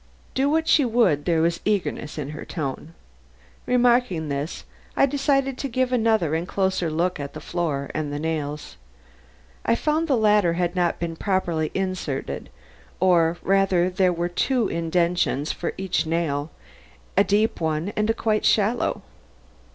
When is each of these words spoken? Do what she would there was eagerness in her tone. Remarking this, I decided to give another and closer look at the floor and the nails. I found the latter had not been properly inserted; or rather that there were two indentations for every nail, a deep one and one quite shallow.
Do 0.33 0.49
what 0.49 0.67
she 0.67 0.83
would 0.83 1.25
there 1.25 1.43
was 1.43 1.59
eagerness 1.63 2.17
in 2.17 2.29
her 2.31 2.43
tone. 2.43 2.95
Remarking 3.67 4.29
this, 4.29 4.65
I 4.97 5.05
decided 5.05 5.59
to 5.59 5.67
give 5.67 5.91
another 5.93 6.33
and 6.33 6.47
closer 6.47 6.89
look 6.89 7.19
at 7.19 7.33
the 7.35 7.39
floor 7.39 7.91
and 7.93 8.11
the 8.11 8.17
nails. 8.17 8.77
I 9.63 9.75
found 9.75 10.07
the 10.07 10.17
latter 10.17 10.53
had 10.53 10.75
not 10.75 10.97
been 10.99 11.15
properly 11.15 11.69
inserted; 11.75 12.49
or 12.99 13.37
rather 13.43 13.89
that 13.91 13.97
there 13.97 14.11
were 14.11 14.27
two 14.27 14.67
indentations 14.67 15.51
for 15.51 15.73
every 15.77 15.91
nail, 16.07 16.49
a 17.15 17.23
deep 17.23 17.61
one 17.61 17.93
and 17.95 18.09
one 18.09 18.15
quite 18.15 18.43
shallow. 18.43 19.03